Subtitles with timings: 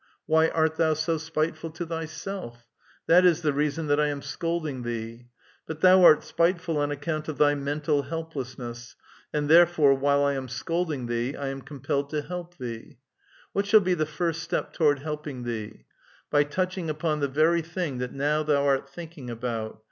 [0.25, 2.65] Why art thou so spite ful to thyself?
[3.05, 5.27] That is the reason that 1 am scolding thee^
[5.67, 10.33] ]But thou art spiteful on account of thy mental helplessness \ and therefore, while I
[10.33, 12.97] am scolding thee, I am compelled to lielp thee.
[13.53, 15.85] What shall be the first step toward helping thee?
[16.31, 19.29] By touching upon the very thing that now thou art thinking.
[19.29, 19.79] about.